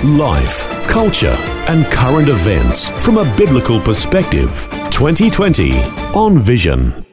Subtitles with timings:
[0.00, 1.36] Life, culture,
[1.68, 4.66] and current events from a biblical perspective.
[4.90, 5.78] 2020
[6.12, 7.06] on Vision.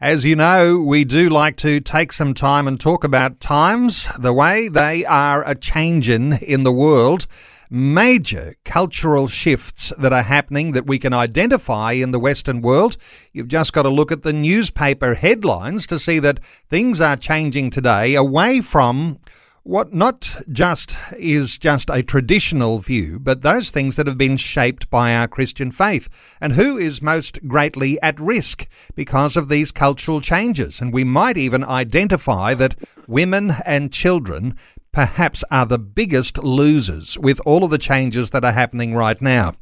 [0.00, 4.32] As you know, we do like to take some time and talk about times, the
[4.32, 7.26] way they are a changing in the world.
[7.68, 12.96] Major cultural shifts that are happening that we can identify in the Western world.
[13.32, 16.38] You've just got to look at the newspaper headlines to see that
[16.70, 19.18] things are changing today away from
[19.64, 24.90] what not just is just a traditional view, but those things that have been shaped
[24.90, 30.20] by our Christian faith, and who is most greatly at risk because of these cultural
[30.20, 30.82] changes.
[30.82, 32.76] And we might even identify that
[33.08, 34.54] women and children
[34.92, 39.54] perhaps are the biggest losers with all of the changes that are happening right now.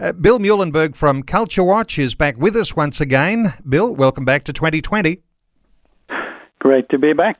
[0.00, 3.52] Uh, Bill Muehlenberg from Culture Watch is back with us once again.
[3.68, 5.20] Bill, welcome back to 2020.
[6.58, 7.36] Great to be back.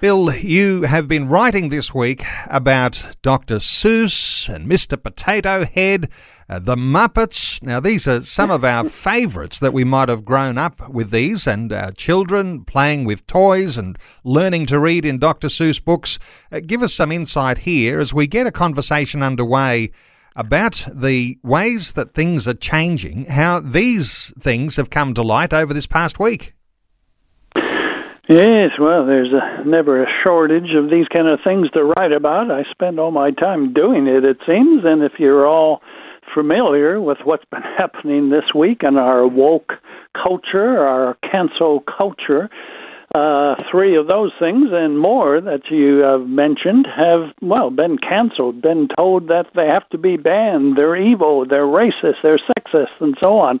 [0.00, 3.56] Bill, you have been writing this week about Dr.
[3.56, 5.02] Seuss and Mr.
[5.02, 6.10] Potato Head,
[6.48, 7.62] uh, the Muppets.
[7.62, 11.46] Now, these are some of our favourites that we might have grown up with these,
[11.46, 15.48] and our children playing with toys and learning to read in Dr.
[15.48, 16.18] Seuss books.
[16.52, 19.90] Uh, give us some insight here as we get a conversation underway
[20.36, 25.72] about the ways that things are changing, how these things have come to light over
[25.72, 26.53] this past week.
[28.28, 32.50] Yes, well, there's a, never a shortage of these kind of things to write about.
[32.50, 34.82] I spend all my time doing it, it seems.
[34.84, 35.82] And if you're all
[36.32, 39.72] familiar with what's been happening this week in our woke
[40.14, 42.48] culture, our cancel culture,
[43.14, 48.62] uh, three of those things and more that you have mentioned have, well, been canceled,
[48.62, 53.16] been told that they have to be banned, they're evil, they're racist, they're sexist, and
[53.20, 53.60] so on.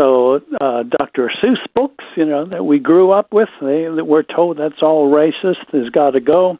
[0.00, 1.30] So uh, Dr.
[1.42, 5.12] Seuss books, you know, that we grew up with, they that we're told that's all
[5.12, 6.56] racist, has got to go.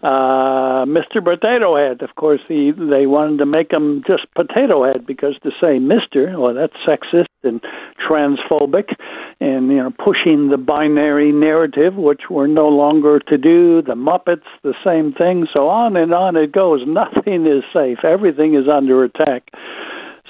[0.00, 1.18] Uh, Mr.
[1.24, 5.50] Potato Head, of course, he, they wanted to make him just Potato Head because to
[5.60, 7.60] say Mister, well, that's sexist and
[8.08, 8.94] transphobic,
[9.40, 13.82] and you know, pushing the binary narrative, which we're no longer to do.
[13.82, 15.48] The Muppets, the same thing.
[15.52, 16.82] So on and on it goes.
[16.86, 18.04] Nothing is safe.
[18.04, 19.50] Everything is under attack.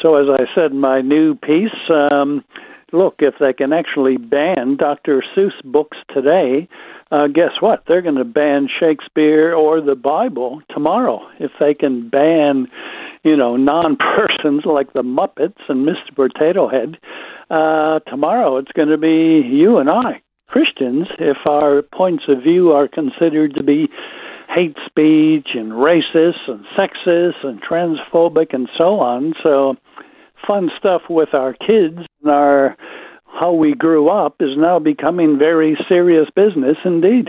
[0.01, 2.45] So, as I said my new piece, um,
[2.93, 5.23] look, if they can actually ban Dr.
[5.35, 6.69] Seuss books today,
[7.11, 7.83] uh, guess what?
[7.87, 11.21] They're going to ban Shakespeare or the Bible tomorrow.
[11.41, 12.69] If they can ban,
[13.25, 16.15] you know, non-persons like the Muppets and Mr.
[16.15, 16.99] Potato Head,
[17.51, 22.73] uh, tomorrow it's going to be you and I, Christians, if our points of view
[22.73, 23.89] are considered to be
[24.49, 29.35] hate speech and racist and sexist and transphobic and so on.
[29.43, 29.77] So
[30.47, 32.77] fun stuff with our kids and our
[33.41, 37.29] how we grew up is now becoming very serious business indeed.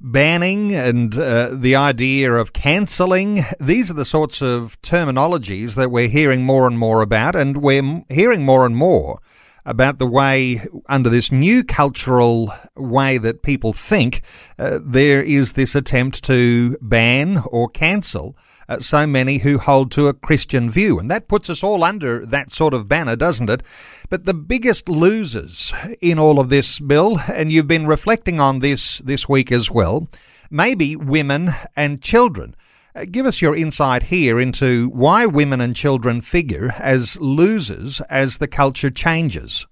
[0.00, 6.08] Banning and uh, the idea of cancelling, these are the sorts of terminologies that we're
[6.08, 9.20] hearing more and more about, and we're hearing more and more
[9.66, 14.22] about the way, under this new cultural way that people think,
[14.58, 18.36] uh, there is this attempt to ban or cancel
[18.68, 20.98] uh, so many who hold to a Christian view.
[20.98, 23.62] And that puts us all under that sort of banner, doesn't it?
[24.08, 28.98] But the biggest losers in all of this, Bill, and you've been reflecting on this
[28.98, 30.08] this week as well,
[30.50, 32.54] maybe women and children.
[32.96, 38.38] Uh, give us your insight here into why women and children figure as losers as
[38.38, 39.66] the culture changes.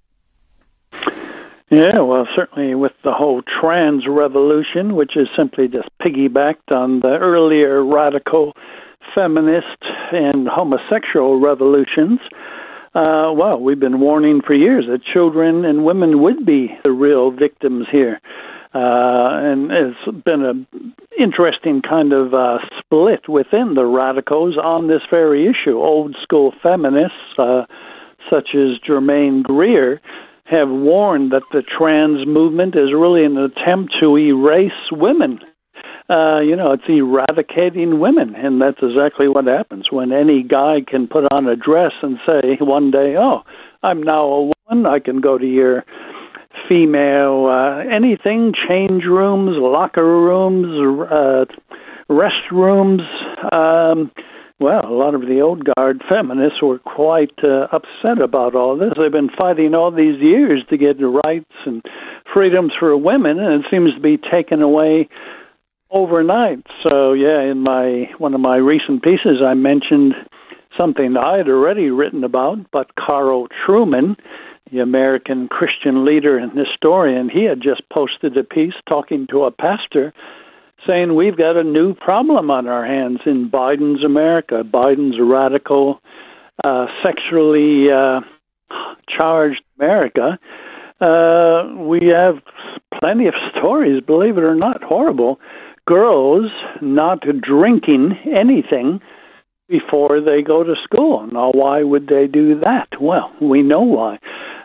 [1.70, 7.16] Yeah, well, certainly with the whole trans revolution, which is simply just piggybacked on the
[7.18, 8.52] earlier radical
[9.14, 9.82] feminist
[10.12, 12.20] and homosexual revolutions.
[12.94, 17.30] Uh, well, we've been warning for years that children and women would be the real
[17.30, 18.20] victims here.
[18.74, 20.66] Uh, and it's been an
[21.18, 25.78] interesting kind of uh, split within the radicals on this very issue.
[25.78, 27.66] Old school feminists, uh,
[28.28, 30.00] such as Germaine Greer,
[30.46, 35.38] have warned that the trans movement is really an attempt to erase women.
[36.10, 41.06] Uh, you know, it's eradicating women, and that's exactly what happens when any guy can
[41.06, 43.42] put on a dress and say one day, "Oh,
[43.82, 44.84] I'm now a woman.
[44.84, 45.84] I can go to your
[46.68, 50.66] female uh, anything, change rooms, locker rooms,
[51.10, 51.44] uh,
[52.10, 53.02] restrooms."
[53.52, 54.10] Um,
[54.60, 58.92] well, a lot of the old guard feminists were quite uh, upset about all this.
[58.96, 61.82] They've been fighting all these years to get the rights and
[62.32, 65.08] freedoms for women, and it seems to be taken away
[65.90, 66.64] overnight.
[66.82, 70.14] So, yeah, in my one of my recent pieces, I mentioned
[70.76, 74.16] something I had already written about, but Carl Trueman,
[74.74, 79.52] the American Christian leader and historian, he had just posted a piece talking to a
[79.52, 80.12] pastor
[80.84, 84.62] saying we've got a new problem on our hands in Biden's America.
[84.64, 86.00] Biden's radical,
[86.64, 88.20] uh, sexually uh,
[89.08, 90.38] charged America.
[91.00, 92.42] Uh, we have
[93.00, 95.38] plenty of stories, believe it or not, horrible.
[95.86, 96.50] Girls
[96.82, 99.00] not drinking anything
[99.68, 101.26] before they go to school.
[101.32, 102.88] Now, why would they do that?
[103.00, 104.18] Well, we know why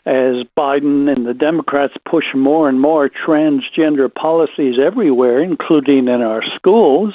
[0.06, 6.42] as Biden and the Democrats push more and more transgender policies everywhere, including in our
[6.56, 7.14] schools,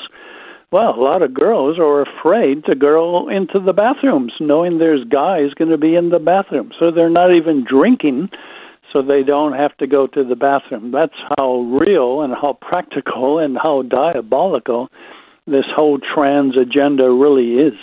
[0.70, 5.54] well, a lot of girls are afraid to go into the bathrooms, knowing there's guys
[5.54, 6.72] going to be in the bathroom.
[6.78, 8.30] So they're not even drinking,
[8.92, 10.90] so they don't have to go to the bathroom.
[10.90, 14.88] That's how real and how practical and how diabolical
[15.46, 17.74] this whole trans agenda really is.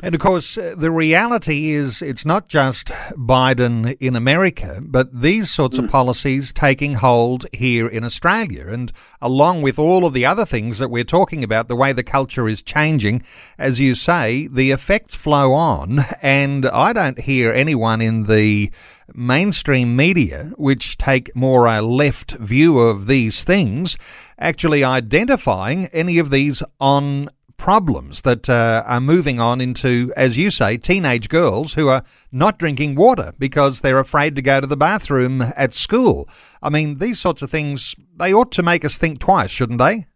[0.00, 5.50] And of course, uh, the reality is it's not just Biden in America, but these
[5.50, 5.80] sorts mm.
[5.80, 5.90] of hmm.
[5.90, 8.68] policies taking hold here in Australia.
[8.68, 12.04] And along with all of the other things that we're talking about, the way the
[12.04, 13.24] culture is changing,
[13.58, 16.04] as you say, the effects flow on.
[16.22, 18.70] And I don't hear anyone in the
[19.14, 23.96] mainstream media, which take more a left view of these things,
[24.38, 30.50] actually identifying any of these on problems that uh, are moving on into, as you
[30.50, 32.02] say, teenage girls who are
[32.32, 36.28] not drinking water because they're afraid to go to the bathroom at school.
[36.62, 40.06] I mean, these sorts of things, they ought to make us think twice, shouldn't they?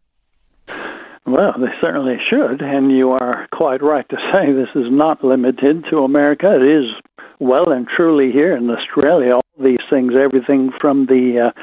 [1.26, 5.84] Well, they certainly should, and you are quite right to say this is not limited
[5.90, 6.54] to America.
[6.54, 6.90] It is
[7.38, 9.34] well and truly here in Australia.
[9.34, 11.60] All these things, everything from the uh,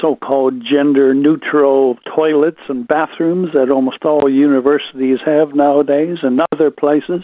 [0.00, 6.70] so called gender neutral toilets and bathrooms that almost all universities have nowadays and other
[6.70, 7.22] places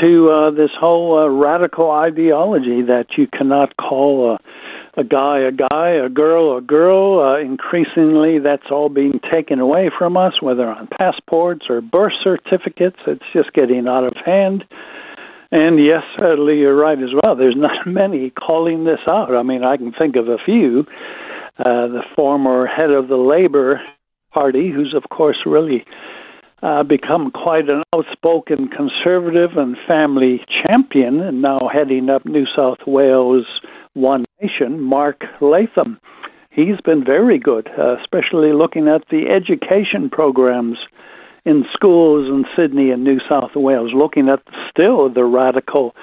[0.00, 5.52] to uh, this whole uh, radical ideology that you cannot call a, a guy a
[5.52, 7.20] guy, a girl a girl.
[7.20, 12.98] Uh, increasingly, that's all being taken away from us, whether on passports or birth certificates.
[13.06, 14.64] It's just getting out of hand.
[15.50, 17.34] And yes, sadly, you're right as well.
[17.34, 19.34] There's not many calling this out.
[19.34, 20.84] I mean, I can think of a few
[21.58, 23.80] uh, the former head of the Labor
[24.32, 25.84] Party, who's of course really
[26.62, 32.78] uh, become quite an outspoken conservative and family champion, and now heading up New South
[32.86, 33.46] Wales
[33.94, 36.00] One Nation, Mark Latham.
[36.50, 40.78] He's been very good, uh, especially looking at the education programs
[41.44, 44.40] in schools in Sydney and New South Wales, looking at
[44.70, 45.94] still the radical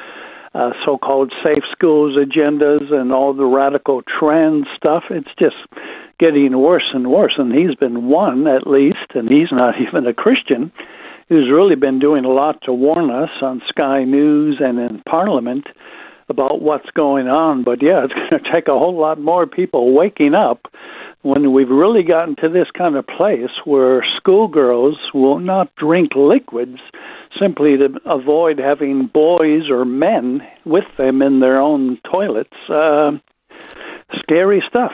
[0.55, 5.03] uh, so-called safe schools agendas and all the radical trans stuff.
[5.09, 5.57] It's just
[6.17, 7.33] getting worse and worse.
[7.37, 10.71] And he's been one, at least, and he's not even a Christian,
[11.27, 15.67] who's really been doing a lot to warn us on Sky News and in Parliament
[16.29, 17.63] about what's going on.
[17.63, 20.67] But yeah, it's going to take a whole lot more people waking up
[21.25, 26.77] when we've really gotten to this kind of place where schoolgirls will not drink liquids
[27.41, 32.53] simply to avoid having boys or men with them in their own toilets.
[32.69, 33.13] Uh,
[34.21, 34.91] scary stuff.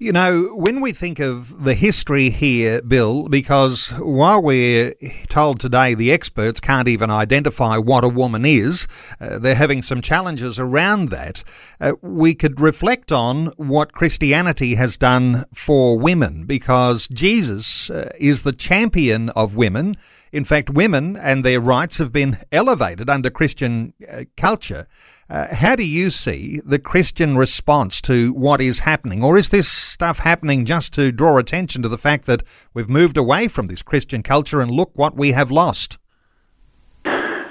[0.00, 4.94] You know, when we think of the history here, Bill, because while we're
[5.28, 8.86] told today the experts can't even identify what a woman is,
[9.20, 11.42] uh, they're having some challenges around that,
[11.80, 18.42] uh, we could reflect on what Christianity has done for women, because Jesus uh, is
[18.42, 19.96] the champion of women.
[20.30, 24.86] In fact, women and their rights have been elevated under Christian uh, culture.
[25.30, 29.22] Uh, how do you see the Christian response to what is happening?
[29.22, 32.42] Or is this stuff happening just to draw attention to the fact that
[32.72, 35.98] we've moved away from this Christian culture and look what we have lost?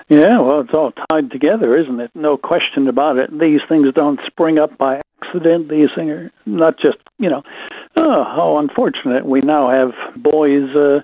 [0.10, 2.12] Yeah, well, it's all tied together, isn't it?
[2.16, 3.30] No question about it.
[3.30, 5.70] These things don't spring up by accident.
[5.70, 7.44] These things are not just, you know,
[7.96, 9.26] oh, how unfortunate.
[9.26, 10.74] We now have boys.
[10.76, 11.02] Uh,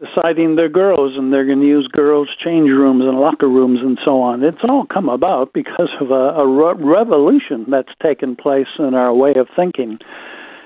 [0.00, 3.98] deciding they're girls and they're going to use girls' change rooms and locker rooms and
[4.04, 4.42] so on.
[4.42, 9.14] It's all come about because of a, a re- revolution that's taken place in our
[9.14, 9.98] way of thinking.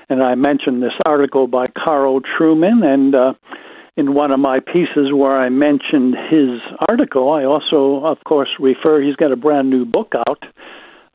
[0.09, 3.33] And I mentioned this article by Carl Trueman, and uh,
[3.95, 9.01] in one of my pieces where I mentioned his article, I also, of course, refer.
[9.01, 10.43] He's got a brand new book out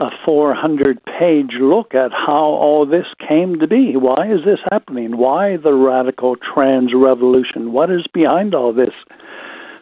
[0.00, 3.96] a 400 page look at how all this came to be.
[3.96, 5.16] Why is this happening?
[5.16, 7.72] Why the radical trans revolution?
[7.72, 8.94] What is behind all this?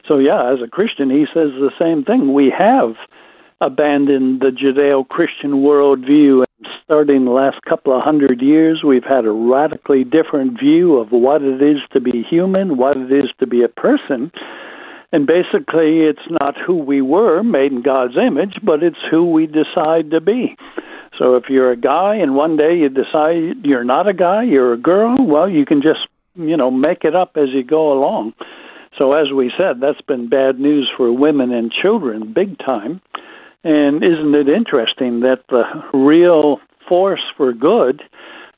[0.07, 2.35] So, yeah, as a Christian, he says the same thing.
[2.35, 2.95] We have
[3.61, 6.42] abandoned the Judeo Christian worldview.
[6.85, 11.42] Starting the last couple of hundred years, we've had a radically different view of what
[11.42, 14.31] it is to be human, what it is to be a person.
[15.12, 19.47] And basically, it's not who we were, made in God's image, but it's who we
[19.47, 20.57] decide to be.
[21.19, 24.73] So if you're a guy and one day you decide you're not a guy, you're
[24.73, 28.33] a girl, well, you can just, you know, make it up as you go along.
[28.99, 33.02] So as we said, that's been bad news for women and children big time.
[33.64, 38.02] And isn't it interesting that the real force for good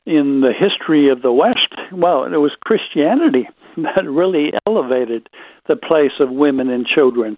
[0.06, 3.48] in the history of the West, well, it was Christianity
[3.82, 5.28] that really elevated
[5.68, 7.36] the place of women and children.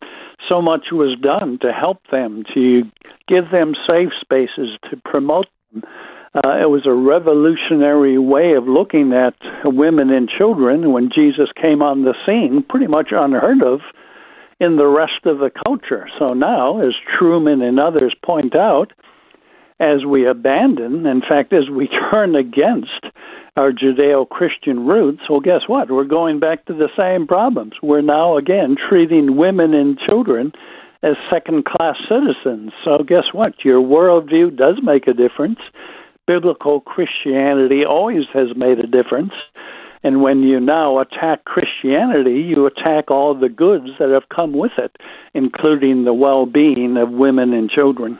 [0.49, 2.83] So much was done to help them, to
[3.28, 5.83] give them safe spaces, to promote them.
[6.35, 11.81] Uh, it was a revolutionary way of looking at women and children when Jesus came
[11.81, 13.81] on the scene, pretty much unheard of
[14.61, 16.09] in the rest of the culture.
[16.19, 18.93] So now, as Trueman and others point out,
[19.81, 23.07] as we abandon, in fact, as we turn against
[23.57, 25.91] our Judeo Christian roots, well, guess what?
[25.91, 27.73] We're going back to the same problems.
[27.83, 30.53] We're now, again, treating women and children
[31.03, 32.73] as second class citizens.
[32.85, 33.65] So, guess what?
[33.65, 35.61] Your worldview does make a difference.
[36.27, 39.33] Biblical Christianity always has made a difference.
[40.03, 44.73] And when you now attack Christianity, you attack all the goods that have come with
[44.79, 44.97] it,
[45.35, 48.19] including the well being of women and children.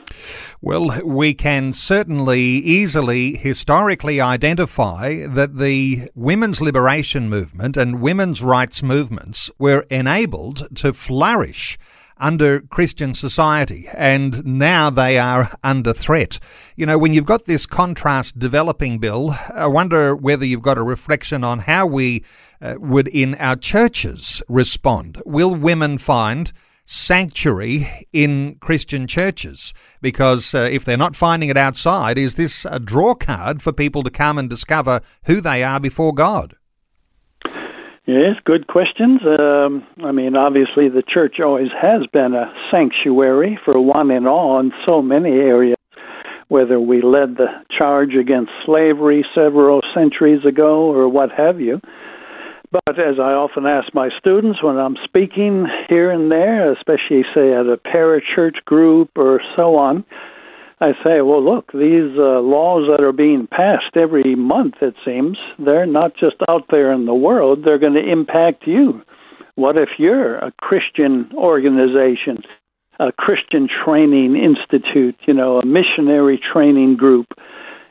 [0.61, 8.81] Well, we can certainly easily historically identify that the women's liberation movement and women's rights
[8.81, 11.77] movements were enabled to flourish
[12.19, 16.39] under Christian society, and now they are under threat.
[16.75, 20.83] You know, when you've got this contrast developing, Bill, I wonder whether you've got a
[20.83, 22.23] reflection on how we
[22.61, 25.21] uh, would in our churches respond.
[25.25, 26.51] Will women find
[26.85, 29.73] sanctuary in Christian churches?
[30.01, 34.03] Because uh, if they're not finding it outside, is this a draw card for people
[34.03, 36.56] to come and discover who they are before God?
[38.07, 39.19] Yes, good questions.
[39.21, 44.61] Um, I mean, obviously, the church always has been a sanctuary for one and all
[44.61, 45.75] in so many areas.
[46.47, 47.47] Whether we led the
[47.77, 51.81] charge against slavery several centuries ago or what have you.
[52.71, 57.51] But as I often ask my students when I'm speaking here and there, especially, say,
[57.53, 60.05] at a parachurch group or so on,
[60.79, 65.37] I say, well, look, these uh, laws that are being passed every month, it seems,
[65.57, 69.01] they're not just out there in the world, they're going to impact you.
[69.55, 72.43] What if you're a Christian organization,
[72.99, 77.27] a Christian training institute, you know, a missionary training group,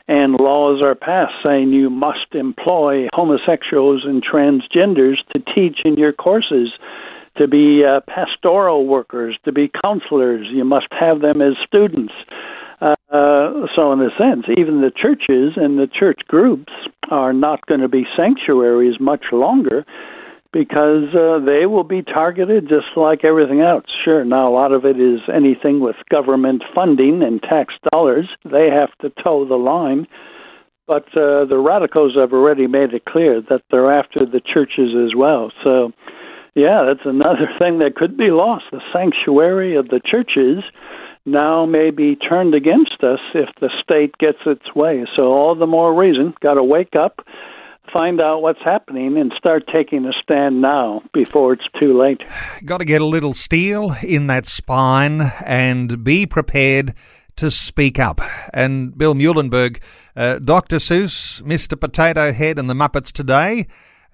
[0.07, 6.13] and laws are passed saying you must employ homosexuals and transgenders to teach in your
[6.13, 6.69] courses?
[7.35, 12.13] To be uh, pastoral workers, to be counselors, you must have them as students.
[12.79, 12.95] Uh,
[13.75, 16.73] so, in a sense, even the churches and the church groups
[17.09, 19.85] are not going to be sanctuaries much longer
[20.53, 23.85] because uh, they will be targeted just like everything else.
[24.03, 28.29] Sure, now a lot of it is anything with government funding and tax dollars.
[28.43, 30.07] They have to toe the line.
[30.87, 35.13] But uh, the radicals have already made it clear that they're after the churches as
[35.15, 35.51] well.
[35.61, 35.91] So,
[36.55, 40.63] yeah, that's another thing that could be lost the sanctuary of the churches
[41.27, 45.05] now may be turned against us if the state gets its way.
[45.15, 47.19] So, all the more reason, got to wake up,
[47.91, 52.21] find out what's happening, and start taking a stand now before it's too late.
[52.65, 56.93] Got to get a little steel in that spine and be prepared
[57.35, 58.21] to speak up.
[58.53, 59.81] And Bill Muehlenberg,
[60.15, 60.77] uh, Dr.
[60.77, 61.79] Seuss, Mr.
[61.79, 63.67] Potato Head, and the Muppets today.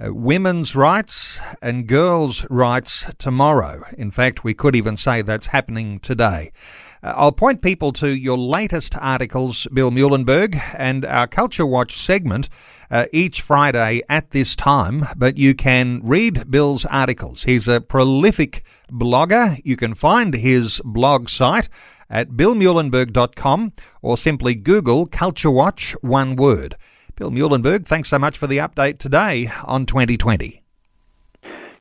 [0.04, 3.84] Uh, women's rights and girls' rights tomorrow.
[3.96, 6.52] In fact, we could even say that's happening today.
[7.04, 12.50] Uh, I'll point people to your latest articles, Bill Muehlenberg, and our Culture Watch segment
[12.90, 15.06] uh, each Friday at this time.
[15.18, 17.44] But you can read Bill's articles.
[17.44, 19.60] He's a prolific blogger.
[19.64, 21.68] You can find his blog site
[22.10, 26.76] at billmuehlenberg.com or simply Google Culture Watch, one word.
[27.16, 30.64] Bill Muehlenberg, thanks so much for the update today on 2020.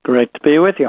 [0.05, 0.89] Great to be with you.